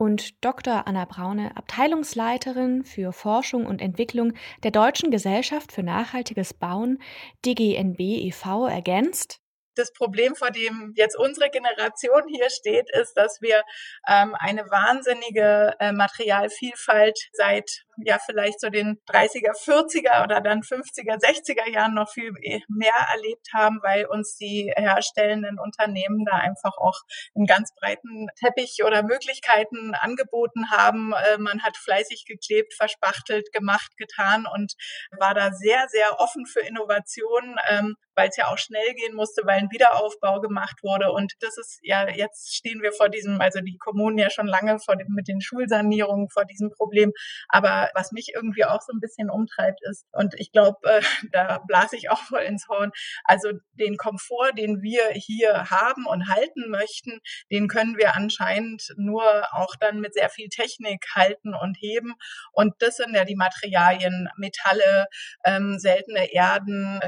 und 0.00 0.42
Dr. 0.42 0.86
Anna 0.88 1.04
Braune, 1.04 1.54
Abteilungsleiterin 1.58 2.84
für 2.84 3.12
Forschung 3.12 3.66
und 3.66 3.82
Entwicklung 3.82 4.32
der 4.62 4.70
Deutschen 4.70 5.10
Gesellschaft 5.10 5.72
für 5.72 5.82
nachhaltiges 5.82 6.54
Bauen, 6.54 7.02
DGNB 7.44 8.00
e.V., 8.00 8.66
ergänzt 8.66 9.42
das 9.74 9.92
Problem, 9.92 10.34
vor 10.34 10.50
dem 10.50 10.92
jetzt 10.96 11.16
unsere 11.16 11.50
Generation 11.50 12.22
hier 12.28 12.50
steht, 12.50 12.90
ist, 12.94 13.14
dass 13.14 13.40
wir 13.40 13.62
ähm, 14.08 14.34
eine 14.38 14.70
wahnsinnige 14.70 15.74
äh, 15.78 15.92
Materialvielfalt 15.92 17.18
seit 17.32 17.84
ja 18.04 18.18
vielleicht 18.24 18.60
so 18.60 18.68
den 18.68 18.98
30er, 19.08 19.52
40er 19.52 20.24
oder 20.24 20.40
dann 20.40 20.60
50er, 20.60 21.20
60er 21.20 21.70
Jahren 21.70 21.94
noch 21.94 22.10
viel 22.10 22.32
mehr 22.68 22.94
erlebt 23.12 23.48
haben, 23.52 23.80
weil 23.82 24.06
uns 24.06 24.36
die 24.36 24.72
herstellenden 24.76 25.58
Unternehmen 25.58 26.24
da 26.24 26.36
einfach 26.36 26.76
auch 26.78 27.00
einen 27.34 27.46
ganz 27.46 27.74
breiten 27.74 28.28
Teppich 28.38 28.78
oder 28.84 29.02
Möglichkeiten 29.02 29.94
angeboten 29.94 30.70
haben. 30.70 31.12
Äh, 31.12 31.38
man 31.38 31.62
hat 31.62 31.76
fleißig 31.76 32.24
geklebt, 32.26 32.74
verspachtelt, 32.74 33.52
gemacht, 33.52 33.96
getan 33.96 34.46
und 34.52 34.74
war 35.18 35.34
da 35.34 35.52
sehr, 35.52 35.86
sehr 35.88 36.20
offen 36.20 36.46
für 36.46 36.60
Innovationen. 36.60 37.56
Ähm, 37.68 37.96
weil 38.20 38.28
es 38.28 38.36
ja 38.36 38.48
auch 38.48 38.58
schnell 38.58 38.94
gehen 38.94 39.14
musste, 39.14 39.42
weil 39.46 39.58
ein 39.58 39.70
Wiederaufbau 39.70 40.40
gemacht 40.40 40.82
wurde. 40.82 41.10
Und 41.12 41.32
das 41.40 41.56
ist 41.56 41.78
ja, 41.82 42.08
jetzt 42.08 42.54
stehen 42.54 42.82
wir 42.82 42.92
vor 42.92 43.08
diesem, 43.08 43.40
also 43.40 43.60
die 43.60 43.78
Kommunen 43.78 44.18
ja 44.18 44.28
schon 44.28 44.46
lange 44.46 44.78
vor 44.78 44.96
dem, 44.96 45.08
mit 45.14 45.26
den 45.26 45.40
Schulsanierungen 45.40 46.28
vor 46.28 46.44
diesem 46.44 46.70
Problem. 46.70 47.12
Aber 47.48 47.89
was 47.94 48.12
mich 48.12 48.32
irgendwie 48.34 48.64
auch 48.64 48.80
so 48.82 48.92
ein 48.92 49.00
bisschen 49.00 49.30
umtreibt 49.30 49.80
ist, 49.88 50.06
und 50.12 50.34
ich 50.38 50.52
glaube, 50.52 50.78
äh, 50.84 51.02
da 51.32 51.58
blase 51.66 51.96
ich 51.96 52.10
auch 52.10 52.22
voll 52.22 52.42
ins 52.42 52.68
Horn, 52.68 52.92
also 53.24 53.50
den 53.72 53.96
Komfort, 53.96 54.52
den 54.56 54.82
wir 54.82 55.10
hier 55.14 55.70
haben 55.70 56.06
und 56.06 56.28
halten 56.28 56.70
möchten, 56.70 57.20
den 57.50 57.68
können 57.68 57.96
wir 57.96 58.16
anscheinend 58.16 58.92
nur 58.96 59.22
auch 59.52 59.74
dann 59.80 60.00
mit 60.00 60.14
sehr 60.14 60.30
viel 60.30 60.48
Technik 60.48 61.04
halten 61.14 61.54
und 61.54 61.76
heben. 61.80 62.14
Und 62.52 62.74
das 62.78 62.96
sind 62.96 63.14
ja 63.14 63.24
die 63.24 63.36
Materialien, 63.36 64.28
Metalle, 64.36 65.06
ähm, 65.44 65.78
seltene 65.78 66.32
Erden, 66.32 67.00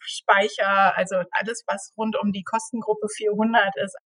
Speicher, 0.00 0.42
Speicher, 0.42 0.96
also 0.96 1.16
alles, 1.30 1.64
was 1.66 1.92
rund 1.96 2.16
um 2.20 2.32
die 2.32 2.42
Kostengruppe 2.42 3.08
400 3.16 3.76
ist. 3.84 3.96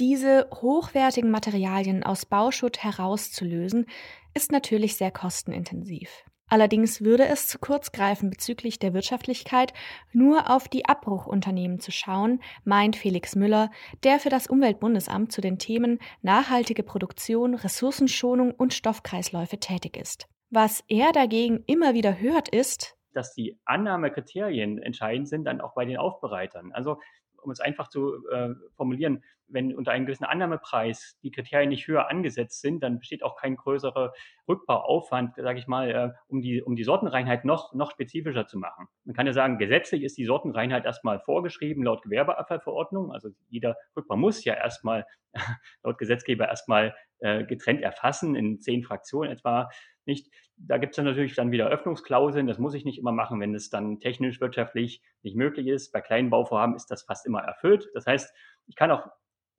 Diese 0.00 0.48
hochwertigen 0.50 1.30
Materialien 1.30 2.02
aus 2.02 2.26
Bauschutt 2.26 2.82
herauszulösen, 2.82 3.86
ist 4.34 4.52
natürlich 4.52 4.96
sehr 4.96 5.10
kostenintensiv. 5.10 6.24
Allerdings 6.48 7.00
würde 7.00 7.26
es 7.26 7.48
zu 7.48 7.58
kurz 7.58 7.90
greifen 7.90 8.28
bezüglich 8.28 8.78
der 8.78 8.92
Wirtschaftlichkeit, 8.92 9.72
nur 10.12 10.50
auf 10.50 10.68
die 10.68 10.84
Abbruchunternehmen 10.84 11.80
zu 11.80 11.90
schauen, 11.90 12.40
meint 12.64 12.96
Felix 12.96 13.34
Müller, 13.34 13.70
der 14.02 14.18
für 14.18 14.28
das 14.28 14.46
Umweltbundesamt 14.46 15.32
zu 15.32 15.40
den 15.40 15.58
Themen 15.58 15.98
nachhaltige 16.20 16.82
Produktion, 16.82 17.54
Ressourcenschonung 17.54 18.52
und 18.52 18.74
Stoffkreisläufe 18.74 19.58
tätig 19.58 19.96
ist. 19.96 20.28
Was 20.50 20.84
er 20.88 21.12
dagegen 21.12 21.64
immer 21.66 21.94
wieder 21.94 22.20
hört, 22.20 22.48
ist, 22.50 22.96
dass 23.14 23.32
die 23.32 23.58
Annahmekriterien 23.64 24.78
entscheidend 24.78 25.28
sind, 25.28 25.44
dann 25.44 25.60
auch 25.60 25.74
bei 25.74 25.84
den 25.84 25.96
Aufbereitern. 25.96 26.72
Also 26.72 27.00
um 27.42 27.50
es 27.50 27.60
einfach 27.60 27.88
zu 27.88 28.26
äh, 28.30 28.50
formulieren, 28.76 29.22
wenn 29.48 29.74
unter 29.74 29.92
einem 29.92 30.06
gewissen 30.06 30.24
Annahmepreis 30.24 31.18
die 31.22 31.30
Kriterien 31.30 31.68
nicht 31.68 31.86
höher 31.86 32.08
angesetzt 32.10 32.60
sind, 32.60 32.82
dann 32.82 32.98
besteht 32.98 33.22
auch 33.22 33.36
kein 33.36 33.56
größerer 33.56 34.12
Rückbauaufwand, 34.48 35.36
sage 35.36 35.58
ich 35.58 35.66
mal, 35.66 35.90
äh, 35.90 36.10
um, 36.28 36.40
die, 36.40 36.62
um 36.62 36.76
die 36.76 36.84
Sortenreinheit 36.84 37.44
noch, 37.44 37.74
noch 37.74 37.90
spezifischer 37.90 38.46
zu 38.46 38.58
machen. 38.58 38.86
Man 39.04 39.14
kann 39.14 39.26
ja 39.26 39.32
sagen, 39.32 39.58
gesetzlich 39.58 40.02
ist 40.02 40.18
die 40.18 40.24
Sortenreinheit 40.24 40.84
erstmal 40.84 41.20
vorgeschrieben 41.20 41.82
laut 41.84 42.02
Gewerbeabfallverordnung. 42.02 43.12
Also 43.12 43.30
jeder 43.48 43.76
Rückbau 43.96 44.16
muss 44.16 44.44
ja 44.44 44.54
erstmal 44.54 45.06
laut 45.82 45.98
Gesetzgeber 45.98 46.48
erstmal 46.48 46.94
äh, 47.20 47.44
getrennt 47.44 47.82
erfassen 47.82 48.34
in 48.34 48.60
zehn 48.60 48.82
Fraktionen 48.82 49.32
etwa 49.32 49.68
nicht. 50.06 50.30
Da 50.56 50.78
gibt 50.78 50.92
es 50.92 50.96
dann 50.96 51.06
natürlich 51.06 51.34
dann 51.34 51.50
wieder 51.50 51.68
Öffnungsklauseln. 51.68 52.46
Das 52.46 52.58
muss 52.58 52.74
ich 52.74 52.84
nicht 52.84 52.98
immer 52.98 53.12
machen, 53.12 53.40
wenn 53.40 53.54
es 53.54 53.70
dann 53.70 53.98
technisch, 53.98 54.40
wirtschaftlich 54.40 55.02
nicht 55.22 55.36
möglich 55.36 55.66
ist. 55.66 55.92
Bei 55.92 56.00
kleinen 56.00 56.30
Bauvorhaben 56.30 56.76
ist 56.76 56.90
das 56.90 57.02
fast 57.02 57.26
immer 57.26 57.40
erfüllt. 57.40 57.88
Das 57.94 58.06
heißt, 58.06 58.32
ich 58.66 58.76
kann 58.76 58.90
auch 58.90 59.08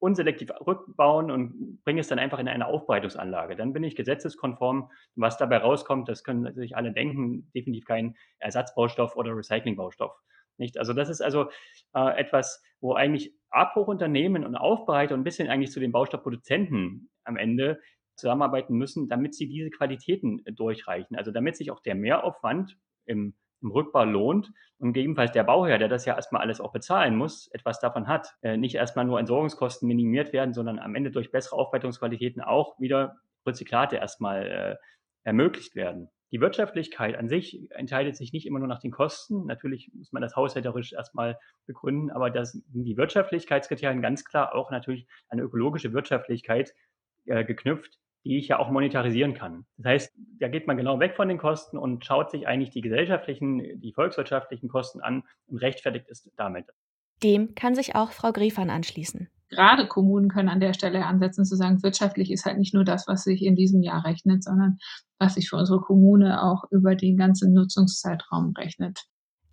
unselektiv 0.05 0.51
rückbauen 0.67 1.31
und 1.31 1.83
bringe 1.83 1.99
es 1.99 2.07
dann 2.07 2.19
einfach 2.19 2.37
in 2.37 2.47
eine 2.47 2.67
Aufbereitungsanlage. 2.67 3.55
Dann 3.55 3.73
bin 3.73 3.83
ich 3.83 3.95
gesetzeskonform. 3.95 4.91
Was 5.15 5.37
dabei 5.37 5.57
rauskommt, 5.57 6.07
das 6.07 6.23
können 6.23 6.53
sich 6.53 6.77
alle 6.77 6.93
denken, 6.93 7.49
definitiv 7.55 7.85
kein 7.85 8.15
Ersatzbaustoff 8.37 9.15
oder 9.15 9.35
Recyclingbaustoff. 9.35 10.15
Nicht? 10.57 10.77
Also 10.77 10.93
das 10.93 11.09
ist 11.09 11.21
also 11.21 11.49
äh, 11.95 12.19
etwas, 12.19 12.63
wo 12.81 12.93
eigentlich 12.93 13.33
Abbruchunternehmen 13.49 14.45
und 14.45 14.55
Aufbereiter 14.55 15.15
ein 15.15 15.23
bisschen 15.23 15.49
eigentlich 15.49 15.71
zu 15.71 15.79
den 15.79 15.91
Baustoffproduzenten 15.91 17.09
am 17.23 17.35
Ende 17.35 17.81
zusammenarbeiten 18.15 18.75
müssen, 18.75 19.09
damit 19.09 19.33
sie 19.33 19.47
diese 19.47 19.71
Qualitäten 19.71 20.43
durchreichen. 20.45 21.15
Also 21.15 21.31
damit 21.31 21.57
sich 21.57 21.71
auch 21.71 21.79
der 21.79 21.95
Mehraufwand 21.95 22.77
im, 23.05 23.33
im 23.61 23.71
Rückbau 23.71 24.03
lohnt 24.03 24.51
und 24.77 24.93
gegebenenfalls 24.93 25.31
der 25.31 25.43
Bauherr, 25.43 25.77
der 25.77 25.87
das 25.87 26.05
ja 26.05 26.15
erstmal 26.15 26.41
alles 26.41 26.61
auch 26.61 26.71
bezahlen 26.71 27.15
muss, 27.15 27.47
etwas 27.51 27.79
davon 27.79 28.07
hat. 28.07 28.35
Äh, 28.41 28.57
nicht 28.57 28.75
erstmal 28.75 29.05
nur 29.05 29.19
Entsorgungskosten 29.19 29.87
minimiert 29.87 30.33
werden, 30.33 30.53
sondern 30.53 30.79
am 30.79 30.95
Ende 30.95 31.11
durch 31.11 31.31
bessere 31.31 31.55
Aufbereitungsqualitäten 31.57 32.41
auch 32.41 32.79
wieder 32.79 33.17
Rezyklate 33.45 33.97
erstmal 33.97 34.47
äh, 34.47 34.75
ermöglicht 35.23 35.75
werden. 35.75 36.09
Die 36.31 36.41
Wirtschaftlichkeit 36.41 37.15
an 37.15 37.29
sich 37.29 37.71
entscheidet 37.71 38.17
sich 38.17 38.33
nicht 38.33 38.45
immer 38.45 38.59
nur 38.59 38.67
nach 38.67 38.79
den 38.79 38.91
Kosten. 38.91 39.45
Natürlich 39.45 39.91
muss 39.93 40.11
man 40.11 40.21
das 40.21 40.35
haushälterisch 40.35 40.93
erstmal 40.93 41.39
begründen, 41.65 42.11
aber 42.11 42.29
das 42.29 42.51
sind 42.51 42.83
die 42.83 42.97
Wirtschaftlichkeitskriterien 42.97 44.01
ganz 44.01 44.25
klar 44.25 44.53
auch 44.53 44.71
natürlich 44.71 45.07
eine 45.29 45.43
ökologische 45.43 45.93
Wirtschaftlichkeit 45.93 46.73
äh, 47.25 47.45
geknüpft, 47.45 47.99
die 48.25 48.37
ich 48.37 48.47
ja 48.47 48.59
auch 48.59 48.71
monetarisieren 48.71 49.35
kann. 49.35 49.65
Das 49.77 49.91
heißt, 49.91 50.13
da 50.39 50.47
geht 50.47 50.67
man 50.67 50.77
genau 50.77 50.99
weg 50.99 51.15
von 51.15 51.29
den 51.29 51.37
Kosten 51.37 51.77
und 51.77 52.03
schaut 52.03 52.31
sich 52.31 52.47
eigentlich 52.47 52.71
die 52.71 52.81
gesellschaftlichen, 52.81 53.79
die 53.79 53.93
volkswirtschaftlichen 53.93 54.67
Kosten 54.67 54.99
an 54.99 55.23
und 55.47 55.59
rechtfertigt 55.59 56.07
es 56.09 56.29
damit. 56.35 56.65
Dem 57.23 57.55
kann 57.55 57.75
sich 57.75 57.95
auch 57.95 58.11
Frau 58.11 58.31
Griefan 58.31 58.69
anschließen. 58.69 59.29
Gerade 59.49 59.87
Kommunen 59.87 60.27
können 60.27 60.49
an 60.49 60.59
der 60.59 60.73
Stelle 60.73 61.05
ansetzen, 61.05 61.45
zu 61.45 61.55
sagen, 61.55 61.83
wirtschaftlich 61.83 62.31
ist 62.31 62.45
halt 62.45 62.57
nicht 62.57 62.73
nur 62.73 62.83
das, 62.83 63.07
was 63.07 63.23
sich 63.23 63.43
in 63.43 63.55
diesem 63.55 63.83
Jahr 63.83 64.03
rechnet, 64.03 64.43
sondern 64.43 64.79
was 65.19 65.35
sich 65.35 65.49
für 65.49 65.57
unsere 65.57 65.79
Kommune 65.79 66.41
auch 66.41 66.63
über 66.71 66.95
den 66.95 67.15
ganzen 67.15 67.53
Nutzungszeitraum 67.53 68.53
rechnet. 68.57 68.99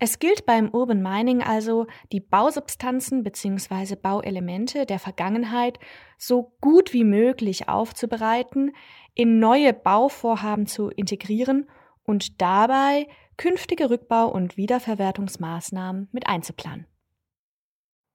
Es 0.03 0.19
gilt 0.19 0.45
beim 0.45 0.67
Urban 0.73 1.01
Mining 1.01 1.41
also, 1.41 1.87
die 2.11 2.19
Bausubstanzen 2.19 3.23
bzw. 3.23 3.95
Bauelemente 3.95 4.85
der 4.85 4.99
Vergangenheit 4.99 5.79
so 6.17 6.57
gut 6.59 6.91
wie 6.91 7.05
möglich 7.05 7.69
aufzubereiten, 7.69 8.75
in 9.13 9.39
neue 9.39 9.71
Bauvorhaben 9.71 10.67
zu 10.67 10.89
integrieren 10.89 11.69
und 12.03 12.41
dabei 12.41 13.07
künftige 13.37 13.89
Rückbau- 13.89 14.29
und 14.29 14.57
Wiederverwertungsmaßnahmen 14.57 16.09
mit 16.11 16.27
einzuplanen. 16.27 16.85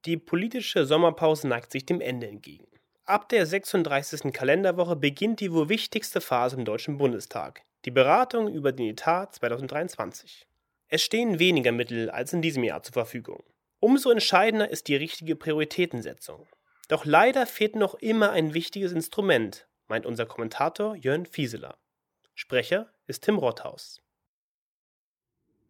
Die 0.04 0.18
politische 0.18 0.84
Sommerpause 0.84 1.48
neigt 1.48 1.72
sich 1.72 1.86
dem 1.86 2.02
Ende 2.02 2.28
entgegen. 2.28 2.66
Ab 3.06 3.30
der 3.30 3.46
36. 3.46 4.30
Kalenderwoche 4.34 4.94
beginnt 4.94 5.40
die 5.40 5.54
wohl 5.54 5.70
wichtigste 5.70 6.20
Phase 6.20 6.56
im 6.56 6.66
Deutschen 6.66 6.98
Bundestag, 6.98 7.62
die 7.86 7.90
Beratung 7.90 8.46
über 8.46 8.72
den 8.72 8.88
Etat 8.88 9.28
2023. 9.36 10.47
Es 10.88 11.02
stehen 11.02 11.38
weniger 11.38 11.70
Mittel 11.70 12.10
als 12.10 12.32
in 12.32 12.40
diesem 12.40 12.64
Jahr 12.64 12.82
zur 12.82 12.94
Verfügung. 12.94 13.44
Umso 13.78 14.10
entscheidender 14.10 14.70
ist 14.70 14.88
die 14.88 14.96
richtige 14.96 15.36
Prioritätensetzung. 15.36 16.46
Doch 16.88 17.04
leider 17.04 17.44
fehlt 17.44 17.76
noch 17.76 17.94
immer 17.94 18.32
ein 18.32 18.54
wichtiges 18.54 18.92
Instrument, 18.92 19.68
meint 19.86 20.06
unser 20.06 20.24
Kommentator 20.24 20.96
Jörn 20.96 21.26
Fieseler. 21.26 21.76
Sprecher 22.34 22.90
ist 23.06 23.24
Tim 23.24 23.36
Rothaus. 23.36 24.00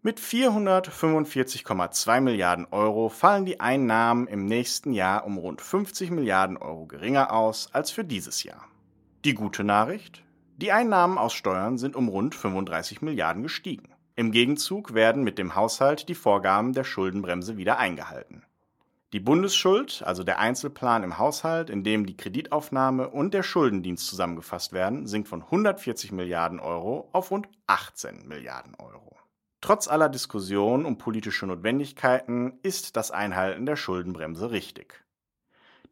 Mit 0.03 0.21
445,2 0.21 2.21
Milliarden 2.21 2.67
Euro 2.71 3.09
fallen 3.09 3.45
die 3.45 3.59
Einnahmen 3.59 4.29
im 4.29 4.45
nächsten 4.45 4.93
Jahr 4.93 5.27
um 5.27 5.39
rund 5.39 5.61
50 5.61 6.13
Milliarden 6.13 6.57
Euro 6.57 6.87
geringer 6.87 7.33
aus 7.33 7.75
als 7.75 7.91
für 7.91 8.05
dieses 8.05 8.45
Jahr. 8.45 8.69
Die 9.25 9.35
gute 9.35 9.65
Nachricht? 9.65 10.23
Die 10.57 10.71
Einnahmen 10.71 11.19
aus 11.19 11.35
Steuern 11.35 11.79
sind 11.79 11.97
um 11.97 12.09
rund 12.09 12.37
35 12.37 13.03
Milliarden 13.03 13.43
gestiegen. 13.43 13.93
Im 14.19 14.33
Gegenzug 14.33 14.95
werden 14.95 15.23
mit 15.23 15.39
dem 15.39 15.55
Haushalt 15.55 16.09
die 16.09 16.17
Vorgaben 16.17 16.73
der 16.73 16.83
Schuldenbremse 16.83 17.57
wieder 17.57 17.79
eingehalten. 17.79 18.43
Die 19.13 19.21
Bundesschuld, 19.21 20.03
also 20.05 20.25
der 20.25 20.41
Einzelplan 20.41 21.05
im 21.05 21.19
Haushalt, 21.19 21.71
in 21.71 21.85
dem 21.85 22.05
die 22.05 22.17
Kreditaufnahme 22.17 23.11
und 23.11 23.33
der 23.33 23.45
Schuldendienst 23.45 24.09
zusammengefasst 24.09 24.73
werden, 24.73 25.07
sinkt 25.07 25.29
von 25.29 25.43
140 25.45 26.11
Milliarden 26.11 26.59
Euro 26.59 27.09
auf 27.13 27.31
rund 27.31 27.49
18 27.69 28.27
Milliarden 28.27 28.75
Euro. 28.75 29.17
Trotz 29.61 29.87
aller 29.87 30.09
Diskussion 30.09 30.85
um 30.85 30.99
politische 30.99 31.47
Notwendigkeiten 31.47 32.59
ist 32.63 32.97
das 32.97 33.13
Einhalten 33.13 33.67
der 33.67 33.77
Schuldenbremse 33.77 34.51
richtig. 34.51 35.05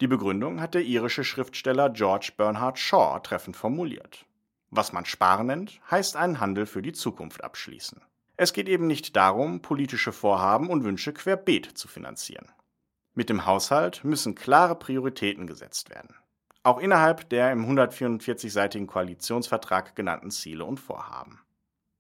Die 0.00 0.09
Begründung 0.09 0.61
hat 0.61 0.75
der 0.75 0.83
irische 0.83 1.23
Schriftsteller 1.23 1.90
George 1.90 2.33
Bernhard 2.37 2.80
Shaw 2.80 3.21
treffend 3.21 3.56
formuliert. 3.56 4.26
Was 4.71 4.92
man 4.92 5.04
sparen 5.04 5.47
nennt, 5.47 5.80
heißt 5.92 6.16
einen 6.16 6.40
Handel 6.40 6.66
für 6.66 6.83
die 6.83 6.92
Zukunft 6.92 7.45
abschließen. 7.45 8.00
Es 8.38 8.52
geht 8.52 8.69
eben 8.69 8.87
nicht 8.87 9.16
darum, 9.16 9.62
politische 9.62 10.12
Vorhaben 10.12 10.69
und 10.69 10.85
Wünsche 10.85 11.14
querbeet 11.14 11.66
zu 11.78 11.88
finanzieren. 11.88 12.50
Mit 13.14 13.31
dem 13.31 13.47
Haushalt 13.47 14.05
müssen 14.05 14.35
klare 14.35 14.75
Prioritäten 14.75 15.47
gesetzt 15.47 15.88
werden. 15.88 16.14
Auch 16.62 16.78
innerhalb 16.78 17.31
der 17.31 17.50
im 17.50 17.64
144-seitigen 17.64 18.87
Koalitionsvertrag 18.87 19.97
genannten 19.97 20.31
Ziele 20.31 20.66
und 20.66 20.78
Vorhaben. 20.78 21.40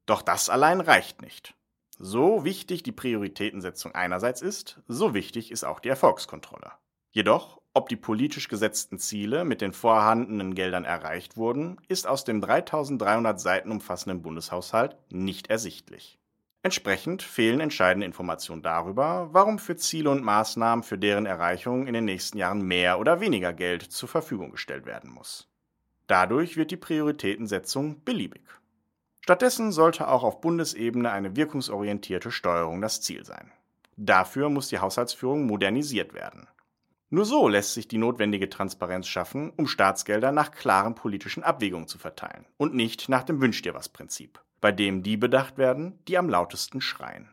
Doch 0.04 0.20
das 0.20 0.50
allein 0.50 0.80
reicht 0.82 1.22
nicht. 1.22 1.54
So 1.98 2.44
wichtig 2.44 2.82
die 2.82 2.92
Prioritätensetzung 2.92 3.94
einerseits 3.94 4.42
ist, 4.42 4.82
so 4.86 5.14
wichtig 5.14 5.50
ist 5.50 5.64
auch 5.64 5.80
die 5.80 5.88
Erfolgskontrolle. 5.88 6.72
Jedoch, 7.12 7.62
ob 7.72 7.88
die 7.88 7.96
politisch 7.96 8.48
gesetzten 8.48 8.98
Ziele 8.98 9.46
mit 9.46 9.62
den 9.62 9.72
vorhandenen 9.72 10.54
Geldern 10.54 10.84
erreicht 10.84 11.38
wurden, 11.38 11.80
ist 11.88 12.06
aus 12.06 12.24
dem 12.24 12.42
3300 12.42 13.40
Seiten 13.40 13.70
umfassenden 13.70 14.20
Bundeshaushalt 14.20 14.98
nicht 15.10 15.48
ersichtlich. 15.48 16.18
Entsprechend 16.66 17.22
fehlen 17.22 17.60
entscheidende 17.60 18.06
Informationen 18.06 18.60
darüber, 18.60 19.28
warum 19.30 19.60
für 19.60 19.76
Ziele 19.76 20.10
und 20.10 20.24
Maßnahmen 20.24 20.82
für 20.82 20.98
deren 20.98 21.24
Erreichung 21.24 21.86
in 21.86 21.94
den 21.94 22.06
nächsten 22.06 22.38
Jahren 22.38 22.60
mehr 22.60 22.98
oder 22.98 23.20
weniger 23.20 23.52
Geld 23.52 23.84
zur 23.84 24.08
Verfügung 24.08 24.50
gestellt 24.50 24.84
werden 24.84 25.08
muss. 25.08 25.48
Dadurch 26.08 26.56
wird 26.56 26.72
die 26.72 26.76
Prioritätensetzung 26.76 28.02
beliebig. 28.02 28.42
Stattdessen 29.20 29.70
sollte 29.70 30.08
auch 30.08 30.24
auf 30.24 30.40
Bundesebene 30.40 31.08
eine 31.12 31.36
wirkungsorientierte 31.36 32.32
Steuerung 32.32 32.80
das 32.80 33.00
Ziel 33.00 33.24
sein. 33.24 33.52
Dafür 33.96 34.50
muss 34.50 34.66
die 34.66 34.80
Haushaltsführung 34.80 35.46
modernisiert 35.46 36.14
werden. 36.14 36.48
Nur 37.08 37.24
so 37.24 37.46
lässt 37.46 37.74
sich 37.74 37.86
die 37.86 37.98
notwendige 37.98 38.50
Transparenz 38.50 39.06
schaffen, 39.06 39.50
um 39.50 39.68
Staatsgelder 39.68 40.32
nach 40.32 40.50
klaren 40.50 40.94
politischen 40.94 41.44
Abwägungen 41.44 41.86
zu 41.86 41.98
verteilen 41.98 42.46
und 42.56 42.74
nicht 42.74 43.08
nach 43.08 43.22
dem 43.22 43.40
Wünsch 43.40 43.62
dir 43.62 43.74
was 43.74 43.88
Prinzip, 43.88 44.40
bei 44.60 44.72
dem 44.72 45.02
die 45.02 45.16
bedacht 45.16 45.56
werden, 45.56 46.02
die 46.08 46.18
am 46.18 46.28
lautesten 46.28 46.80
schreien. 46.80 47.28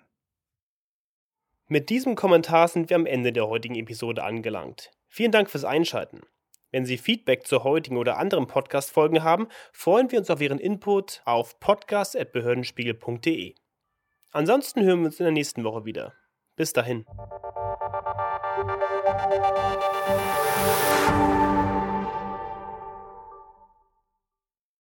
Mit 1.68 1.90
diesem 1.90 2.16
Kommentar 2.16 2.68
sind 2.68 2.90
wir 2.90 2.98
am 2.98 3.08
Ende 3.08 3.34
der 3.34 3.48
heutigen 3.48 3.76
Episode 3.76 4.24
angelangt. 4.24 4.92
Vielen 5.08 5.32
Dank 5.32 5.50
fürs 5.50 5.66
Einschalten. 5.66 6.22
Wenn 6.70 6.86
Sie 6.86 6.98
Feedback 6.98 7.48
zur 7.48 7.64
heutigen 7.64 7.98
oder 7.98 8.18
anderen 8.18 8.48
Podcast-Folgen 8.48 9.24
haben, 9.24 9.48
freuen 9.72 10.12
wir 10.12 10.20
uns 10.20 10.30
auf 10.30 10.42
Ihren 10.42 10.60
Input 10.60 11.22
auf 11.26 11.60
podcast.behördenspiegel.de. 11.60 13.56
Ansonsten 14.32 14.84
hören 14.84 15.00
wir 15.00 15.06
uns 15.06 15.20
in 15.20 15.26
der 15.26 15.34
nächsten 15.34 15.64
Woche 15.64 15.86
wieder. 15.86 16.14
Bis 16.56 16.74
dahin. 16.74 17.06